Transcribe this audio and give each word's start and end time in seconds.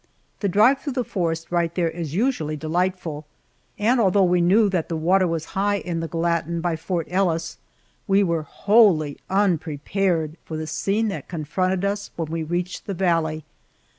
The 0.39 0.49
drive 0.49 0.79
through 0.81 0.93
the 0.93 1.03
forest 1.03 1.51
right 1.51 1.75
there 1.75 1.91
is 1.91 2.15
usually 2.15 2.57
delightful, 2.57 3.27
and 3.77 3.99
although 3.99 4.23
we 4.23 4.41
knew 4.41 4.67
that 4.67 4.89
the 4.89 4.97
water 4.97 5.27
was 5.27 5.45
high 5.53 5.75
in 5.77 5.99
the 5.99 6.07
Gallatin 6.07 6.59
by 6.59 6.75
Fort 6.75 7.05
Ellis, 7.11 7.59
we 8.07 8.23
were 8.23 8.41
wholly 8.41 9.19
unprepared 9.29 10.37
for 10.43 10.57
the 10.57 10.65
scene 10.65 11.09
that 11.09 11.27
confronted 11.27 11.85
us 11.85 12.09
when 12.15 12.31
we 12.31 12.41
reached 12.41 12.87
the 12.87 12.95
valley. 12.95 13.43